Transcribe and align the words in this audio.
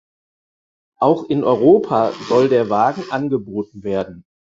Auch 0.99 1.25
in 1.29 1.43
Europa 1.43 2.11
soll 2.27 2.49
der 2.49 2.71
Wagen 2.71 3.03
angeboten 3.11 3.83
werden. 3.83 4.25